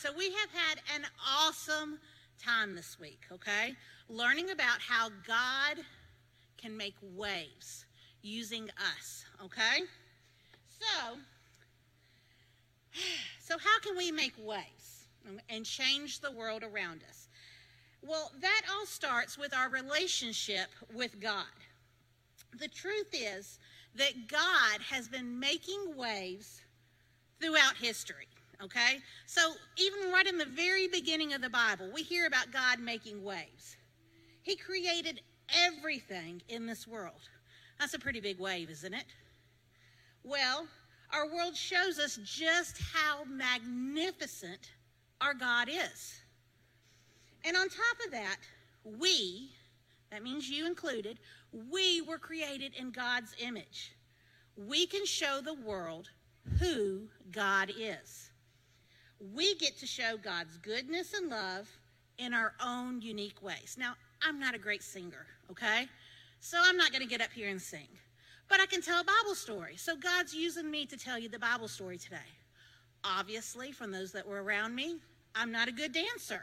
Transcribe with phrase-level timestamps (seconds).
[0.00, 1.98] so we have had an awesome
[2.42, 3.74] time this week, okay?
[4.08, 5.84] Learning about how God
[6.56, 7.84] can make waves
[8.22, 9.82] using us, okay?
[10.78, 11.16] So,
[13.42, 15.04] so how can we make waves
[15.50, 17.28] and change the world around us?
[18.02, 21.44] Well, that all starts with our relationship with God.
[22.58, 23.58] The truth is
[23.96, 26.62] that God has been making waves
[27.38, 28.28] throughout history.
[28.62, 28.98] Okay?
[29.26, 33.22] So, even right in the very beginning of the Bible, we hear about God making
[33.22, 33.76] waves.
[34.42, 35.22] He created
[35.66, 37.28] everything in this world.
[37.78, 39.06] That's a pretty big wave, isn't it?
[40.22, 40.66] Well,
[41.12, 44.70] our world shows us just how magnificent
[45.20, 46.20] our God is.
[47.44, 48.36] And on top of that,
[48.84, 49.50] we,
[50.10, 51.18] that means you included,
[51.70, 53.92] we were created in God's image.
[54.56, 56.10] We can show the world
[56.58, 58.29] who God is.
[59.20, 61.68] We get to show God's goodness and love
[62.18, 63.76] in our own unique ways.
[63.78, 65.86] Now, I'm not a great singer, okay?
[66.40, 67.88] So I'm not going to get up here and sing.
[68.48, 69.76] But I can tell a Bible story.
[69.76, 72.16] So God's using me to tell you the Bible story today.
[73.04, 74.96] Obviously, from those that were around me,
[75.34, 76.42] I'm not a good dancer,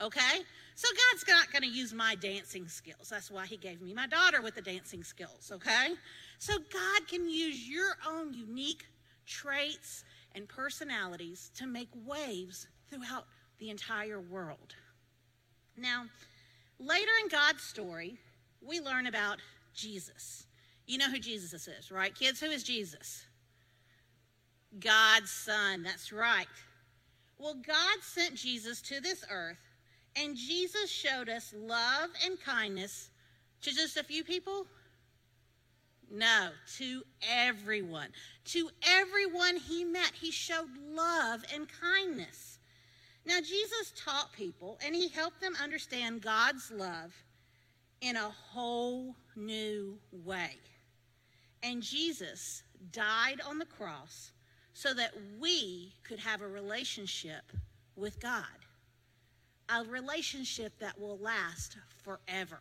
[0.00, 0.40] okay?
[0.74, 3.08] So God's not going to use my dancing skills.
[3.10, 5.94] That's why He gave me my daughter with the dancing skills, okay?
[6.38, 8.84] So God can use your own unique
[9.26, 13.26] traits, and personalities to make waves throughout
[13.58, 14.74] the entire world.
[15.76, 16.06] Now,
[16.78, 18.18] later in God's story,
[18.60, 19.38] we learn about
[19.74, 20.46] Jesus.
[20.86, 22.14] You know who Jesus is, right?
[22.14, 23.24] Kids, who is Jesus?
[24.78, 25.82] God's Son.
[25.82, 26.46] That's right.
[27.38, 29.60] Well, God sent Jesus to this earth,
[30.16, 33.10] and Jesus showed us love and kindness
[33.62, 34.66] to just a few people?
[36.10, 38.08] No, to everyone.
[38.46, 42.58] To everyone he met, he showed love and kindness.
[43.24, 47.14] Now, Jesus taught people and he helped them understand God's love
[48.00, 50.56] in a whole new way.
[51.62, 54.32] And Jesus died on the cross
[54.72, 57.52] so that we could have a relationship
[57.94, 58.44] with God,
[59.68, 62.60] a relationship that will last forever.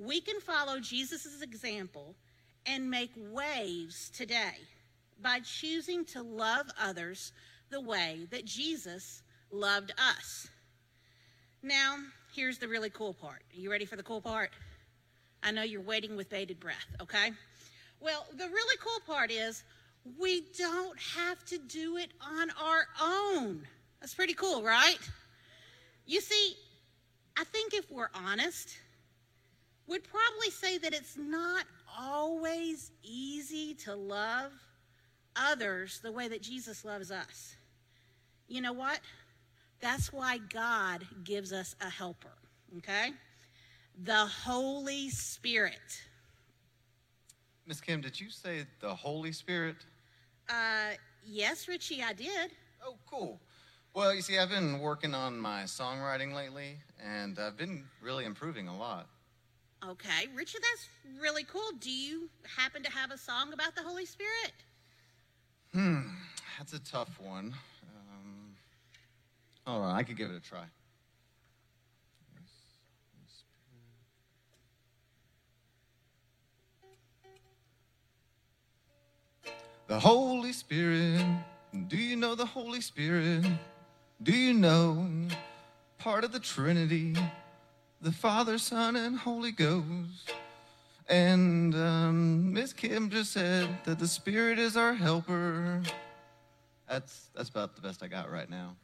[0.00, 2.14] We can follow Jesus' example
[2.64, 4.54] and make waves today
[5.20, 7.32] by choosing to love others
[7.68, 9.22] the way that Jesus
[9.52, 10.48] loved us.
[11.62, 11.98] Now,
[12.34, 13.42] here's the really cool part.
[13.54, 14.50] Are you ready for the cool part?
[15.42, 17.32] I know you're waiting with bated breath, okay?
[18.00, 19.64] Well, the really cool part is
[20.18, 23.66] we don't have to do it on our own.
[24.00, 24.98] That's pretty cool, right?
[26.06, 26.54] You see,
[27.36, 28.78] I think if we're honest,
[29.90, 31.64] would probably say that it's not
[31.98, 34.52] always easy to love
[35.34, 37.56] others the way that Jesus loves us.
[38.46, 39.00] You know what?
[39.80, 42.36] That's why God gives us a helper,
[42.78, 43.10] okay?
[44.04, 46.02] The Holy Spirit.
[47.66, 49.76] Miss Kim, did you say the Holy Spirit?
[50.48, 50.94] Uh,
[51.26, 52.52] yes, Richie, I did.
[52.84, 53.40] Oh, cool.
[53.92, 58.68] Well, you see, I've been working on my songwriting lately, and I've been really improving
[58.68, 59.08] a lot.
[59.88, 60.88] Okay, Richard, that's
[61.20, 61.72] really cool.
[61.80, 64.52] Do you happen to have a song about the Holy Spirit?
[65.72, 66.00] Hmm,
[66.58, 67.54] that's a tough one.
[67.82, 68.54] Um,
[69.66, 70.64] hold on, I could give it a try.
[79.86, 81.20] The Holy Spirit,
[81.88, 83.44] do you know the Holy Spirit?
[84.22, 85.08] Do you know
[85.98, 87.16] part of the Trinity?
[88.00, 90.32] The Father, Son, and Holy Ghost.
[91.08, 95.82] And um, Miss Kim just said that the Spirit is our helper.
[96.88, 98.76] That's that's about the best I got right now.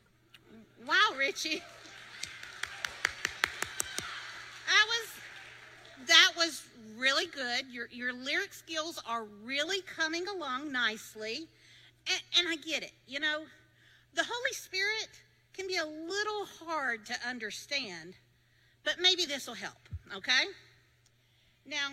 [0.86, 1.62] Wow, Richie.
[4.66, 6.62] That was that was
[6.98, 7.66] really good.
[7.70, 11.46] Your your lyric skills are really coming along nicely.
[12.08, 12.92] And, and I get it.
[13.06, 13.42] You know,
[14.14, 15.08] the Holy Spirit
[15.52, 18.14] can be a little hard to understand
[18.86, 20.44] but maybe this will help, okay?
[21.66, 21.88] Now,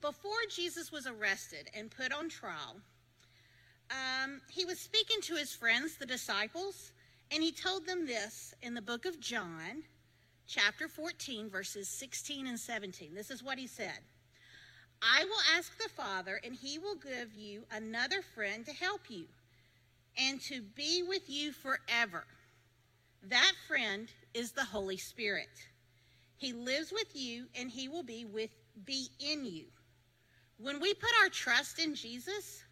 [0.00, 2.76] before Jesus was arrested and put on trial,
[3.90, 6.92] um, he was speaking to his friends, the disciples,
[7.32, 9.82] and he told them this in the book of John,
[10.46, 13.12] chapter 14, verses 16 and 17.
[13.12, 13.98] This is what he said
[15.02, 19.24] I will ask the Father, and he will give you another friend to help you
[20.16, 22.24] and to be with you forever.
[23.24, 25.48] That friend is the Holy Spirit.
[26.36, 28.50] He lives with you and he will be with
[28.84, 29.66] be in you.
[30.58, 32.62] When we put our trust in Jesus,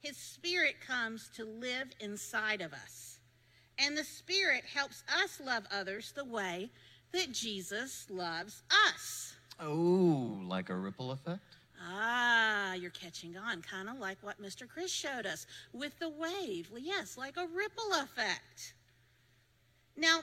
[0.00, 3.14] his spirit comes to live inside of us.
[3.78, 6.70] And the Spirit helps us love others the way
[7.12, 9.34] that Jesus loves us.
[9.60, 11.40] Oh, like a ripple effect?
[11.86, 14.68] Ah, you're catching on, kind of like what Mr.
[14.68, 16.70] Chris showed us with the wave.
[16.78, 18.74] Yes, like a ripple effect.
[19.96, 20.20] Now,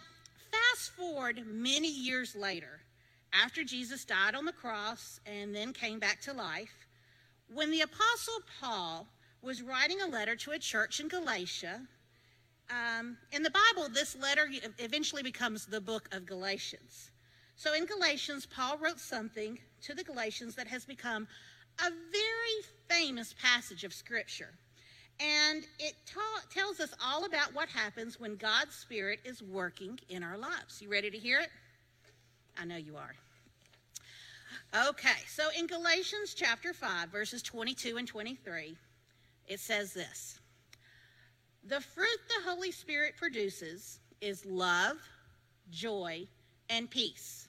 [0.72, 2.82] fast forward many years later,
[3.34, 6.88] after Jesus died on the cross and then came back to life,
[7.54, 9.08] when the Apostle Paul
[9.42, 11.82] was writing a letter to a church in Galatia,
[12.70, 17.12] um, in the Bible, this letter eventually becomes the book of Galatians.
[17.56, 21.28] So in Galatians, Paul wrote something to the Galatians that has become
[21.80, 24.54] a very famous passage of Scripture.
[25.22, 30.24] And it ta- tells us all about what happens when God's Spirit is working in
[30.24, 30.82] our lives.
[30.82, 31.50] You ready to hear it?
[32.58, 33.14] I know you are.
[34.90, 38.76] Okay, so in Galatians chapter 5, verses 22 and 23,
[39.48, 40.40] it says this
[41.68, 44.98] The fruit the Holy Spirit produces is love,
[45.70, 46.26] joy,
[46.70, 47.48] and peace.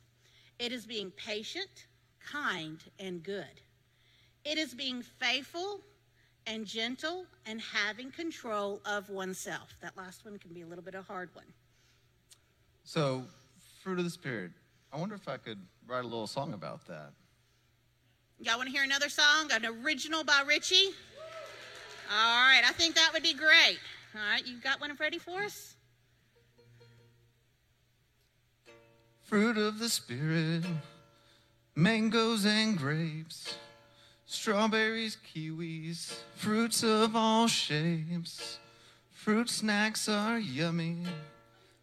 [0.59, 1.87] It is being patient,
[2.21, 3.61] kind, and good.
[4.45, 5.81] It is being faithful
[6.47, 9.77] and gentle and having control of oneself.
[9.81, 11.47] That last one can be a little bit of a hard one.
[12.85, 13.25] So,
[13.83, 14.51] fruit of the Spirit.
[14.93, 17.13] I wonder if I could write a little song about that.
[18.39, 19.51] Y'all want to hear another song?
[19.53, 20.91] An original by Richie?
[22.11, 23.79] All right, I think that would be great.
[24.15, 25.77] All right, you got one ready for us?
[29.23, 30.65] Fruit of the Spirit,
[31.75, 33.57] mangoes and grapes,
[34.33, 38.59] strawberries, kiwis, fruits of all shapes.
[39.11, 41.05] Fruit snacks are yummy,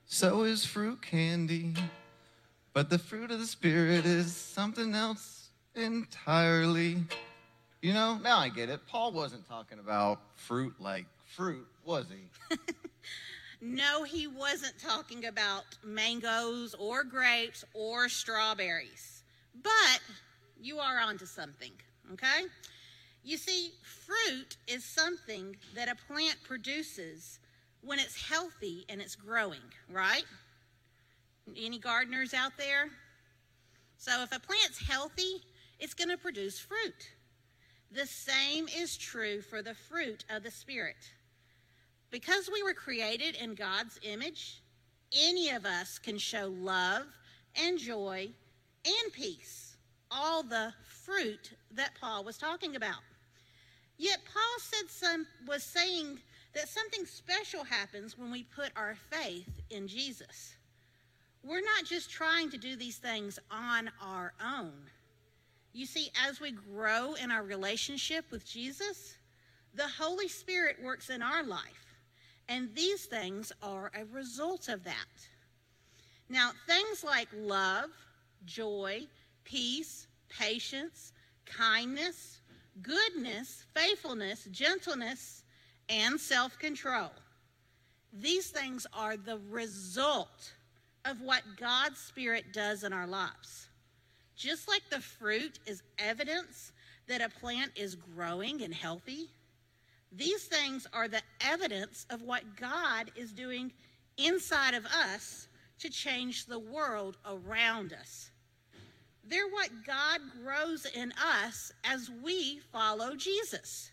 [0.05, 1.75] so is fruit candy.
[2.73, 6.97] But the fruit of the Spirit is something else entirely.
[7.81, 8.85] You know, now I get it.
[8.87, 12.57] Paul wasn't talking about fruit like fruit, was he?
[13.61, 19.23] no, he wasn't talking about mangoes or grapes or strawberries.
[19.61, 20.01] But
[20.59, 21.71] you are onto something,
[22.13, 22.45] okay?
[23.23, 27.39] You see, fruit is something that a plant produces
[27.81, 30.23] when it's healthy and it's growing, right?
[31.57, 32.89] Any gardeners out there?
[33.97, 35.41] So if a plant's healthy,
[35.79, 37.11] it's going to produce fruit.
[37.91, 41.11] The same is true for the fruit of the Spirit.
[42.11, 44.61] Because we were created in God's image,
[45.17, 47.05] any of us can show love
[47.55, 48.29] and joy
[48.85, 49.75] and peace,
[50.11, 50.73] all the
[51.09, 53.01] fruit that Paul was talking about.
[53.97, 56.19] Yet Paul said some was saying
[56.53, 60.55] that something special happens when we put our faith in Jesus.
[61.43, 64.73] We're not just trying to do these things on our own.
[65.73, 69.15] You see, as we grow in our relationship with Jesus,
[69.73, 71.95] the Holy Spirit works in our life.
[72.47, 74.95] And these things are a result of that.
[76.29, 77.89] Now, things like love,
[78.45, 79.07] joy,
[79.43, 81.13] peace, patience,
[81.45, 82.41] kindness,
[82.81, 85.43] goodness, faithfulness, gentleness,
[85.89, 87.11] and self control.
[88.13, 90.53] These things are the result
[91.05, 93.67] of what God's Spirit does in our lives.
[94.35, 96.71] Just like the fruit is evidence
[97.07, 99.29] that a plant is growing and healthy,
[100.11, 103.71] these things are the evidence of what God is doing
[104.17, 105.47] inside of us
[105.79, 108.31] to change the world around us.
[109.29, 113.91] They're what God grows in us as we follow Jesus.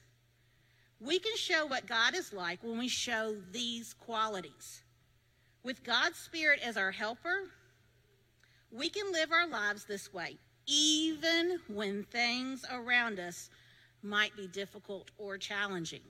[0.98, 4.82] We can show what God is like when we show these qualities.
[5.62, 7.50] With God's Spirit as our helper,
[8.72, 13.50] we can live our lives this way, even when things around us
[14.02, 16.00] might be difficult or challenging.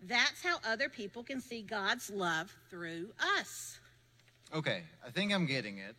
[0.00, 3.78] That's how other people can see God's love through us.
[4.54, 5.96] Okay, I think I'm getting it.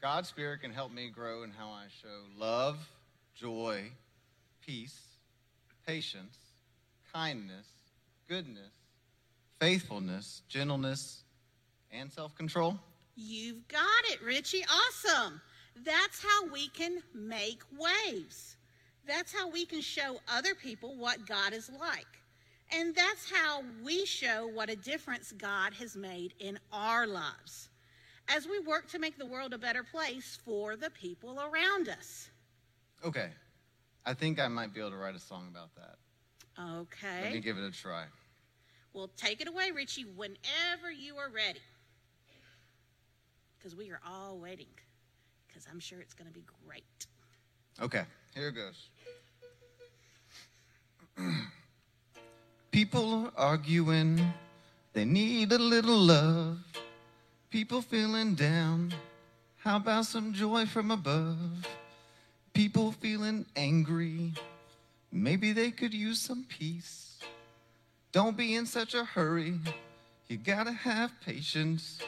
[0.00, 2.78] God's Spirit can help me grow in how I show love,
[3.34, 3.90] joy,
[4.64, 4.98] peace,
[5.86, 6.38] patience,
[7.12, 7.66] kindness,
[8.26, 8.72] goodness,
[9.60, 11.24] faithfulness, gentleness,
[11.92, 12.78] and self control.
[13.14, 14.64] You've got it, Richie.
[14.64, 15.40] Awesome.
[15.84, 18.56] That's how we can make waves.
[19.06, 22.06] That's how we can show other people what God is like.
[22.72, 27.68] And that's how we show what a difference God has made in our lives
[28.30, 32.30] as we work to make the world a better place for the people around us.
[33.04, 33.30] Okay.
[34.06, 35.96] I think I might be able to write a song about that.
[36.62, 37.24] Okay.
[37.24, 38.04] Let me give it a try.
[38.92, 41.60] Well, take it away, Richie, whenever you are ready
[43.58, 44.66] because we are all waiting
[45.46, 47.06] because I'm sure it's going to be great.
[47.80, 48.88] Okay, here it goes.
[52.70, 54.32] People arguing
[54.92, 56.58] They need a little love.
[57.50, 58.94] People feeling down.
[59.58, 61.66] How about some joy from above?
[62.54, 64.32] People feeling angry.
[65.10, 67.18] Maybe they could use some peace.
[68.12, 69.58] Don't be in such a hurry.
[70.28, 71.98] You gotta have patience.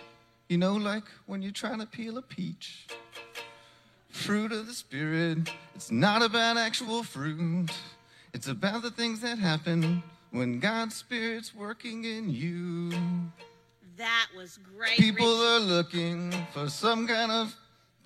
[0.48, 2.86] You know, like when you're trying to peel a peach.
[4.10, 7.70] Fruit of the Spirit, it's not about actual fruit.
[8.32, 12.92] It's about the things that happen when God's Spirit's working in you.
[13.96, 14.96] That was great.
[14.96, 17.54] People are looking for some kind of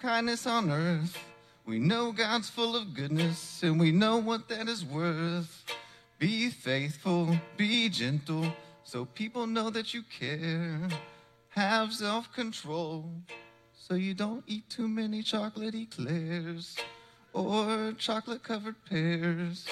[0.01, 1.17] kindness on earth.
[1.65, 5.65] We know God's full of goodness, and we know what that is worth.
[6.19, 8.53] Be faithful, be gentle,
[8.85, 10.89] so people know that you care.
[11.51, 13.11] Have self control,
[13.73, 16.77] so you don't eat too many chocolate eclairs
[17.33, 19.67] or chocolate covered pears.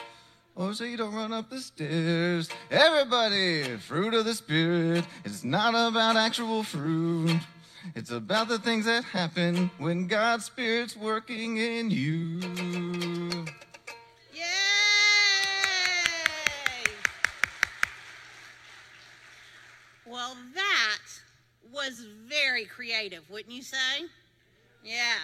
[0.56, 2.48] Or so you don't run up the stairs.
[2.70, 5.04] Everybody, fruit of the spirit.
[5.24, 7.40] It's not about actual fruit.
[7.96, 12.40] It's about the things that happen when God's spirit's working in you.
[14.32, 14.44] Yay!
[20.06, 21.02] Well, that
[21.72, 24.04] was very creative, wouldn't you say?
[24.84, 25.16] Yeah.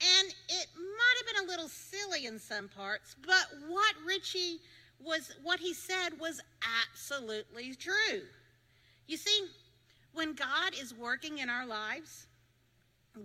[0.00, 4.58] And it might have been a little silly in some parts, but what Richie
[5.02, 6.40] was, what he said was
[6.92, 8.22] absolutely true.
[9.06, 9.46] You see,
[10.12, 12.26] when God is working in our lives,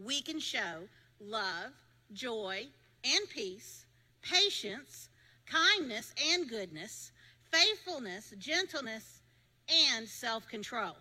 [0.06, 0.88] we can show
[1.20, 1.72] love,
[2.14, 2.68] joy,
[3.04, 3.86] and peace,
[4.22, 5.10] patience,
[5.46, 7.12] kindness, and goodness,
[7.52, 9.22] faithfulness, gentleness,
[9.90, 10.96] and self control.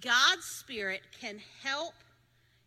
[0.00, 1.94] God's Spirit can help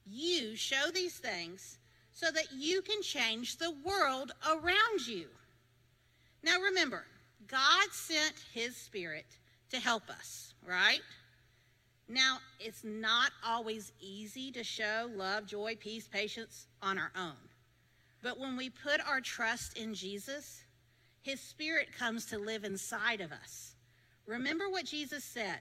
[0.05, 1.77] you show these things
[2.17, 5.27] so that you can change the world around you.
[6.41, 7.05] Now remember,
[7.47, 9.27] God sent His Spirit
[9.69, 11.01] to help us, right?
[12.09, 17.35] Now, it's not always easy to show love, joy, peace, patience on our own.
[18.23, 20.63] But when we put our trust in Jesus,
[21.21, 23.75] His Spirit comes to live inside of us.
[24.25, 25.59] Remember what Jesus said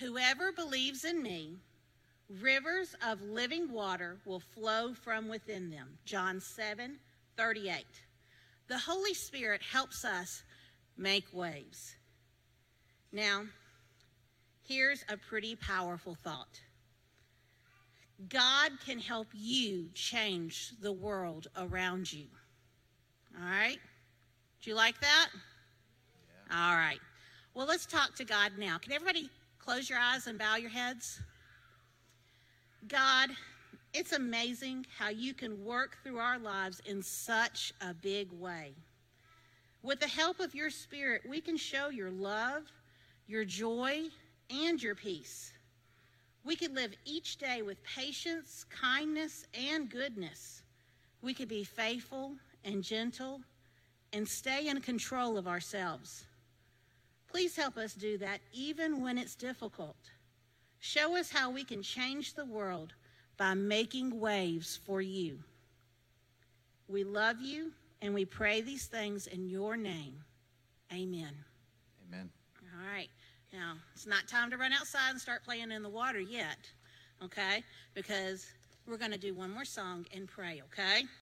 [0.00, 1.58] Whoever believes in me,
[2.40, 5.98] rivers of living water will flow from within them.
[6.04, 6.98] John 7
[7.36, 7.84] 38.
[8.68, 10.42] The Holy Spirit helps us
[10.96, 11.96] make waves.
[13.12, 13.44] Now,
[14.62, 16.60] here's a pretty powerful thought
[18.28, 22.26] God can help you change the world around you.
[23.38, 23.78] All right?
[24.62, 25.28] Do you like that?
[26.52, 27.00] All right.
[27.54, 28.76] Well, let's talk to God now.
[28.78, 31.20] Can everybody close your eyes and bow your heads?
[32.88, 33.30] God,
[33.92, 38.72] it's amazing how you can work through our lives in such a big way.
[39.82, 42.62] With the help of your Spirit, we can show your love,
[43.26, 44.04] your joy,
[44.50, 45.52] and your peace.
[46.44, 50.62] We could live each day with patience, kindness, and goodness.
[51.22, 52.32] We could be faithful
[52.64, 53.40] and gentle
[54.12, 56.24] and stay in control of ourselves.
[57.30, 59.96] Please help us do that even when it's difficult.
[60.80, 62.94] Show us how we can change the world
[63.36, 65.38] by making waves for you.
[66.88, 67.72] We love you
[68.02, 70.24] and we pray these things in your name.
[70.92, 71.32] Amen.
[72.08, 72.30] Amen.
[72.74, 73.08] All right.
[73.52, 76.58] Now, it's not time to run outside and start playing in the water yet,
[77.22, 77.62] okay?
[77.94, 78.46] Because
[78.86, 81.02] we're going to do one more song and pray, okay?